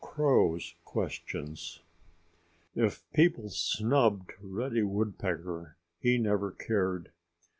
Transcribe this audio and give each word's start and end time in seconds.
CROW'S 0.03 0.73
QUESTIONS* 0.83 1.83
If 2.73 3.03
people 3.13 3.49
snubbed 3.51 4.31
Reddy 4.41 4.81
Woodpecker 4.81 5.77
he 5.99 6.17
never 6.17 6.49
cared. 6.49 7.11